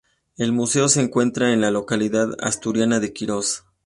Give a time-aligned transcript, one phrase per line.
[0.35, 3.65] El museo se encuentra en la localidad asturiana de Quirós.